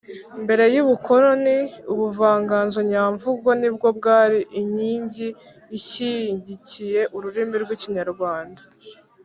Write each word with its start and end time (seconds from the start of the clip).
Mbere 0.43 0.63
y’ubukoroni 0.75 1.57
ubuvanganzo 1.93 2.79
nyamvugo 2.91 3.49
nibwo 3.59 3.87
bwari 3.97 4.39
inyingi 4.61 5.27
ishyigikiye 5.79 7.01
ururimi 7.15 7.55
rw’ikinyarwanda 7.63 8.61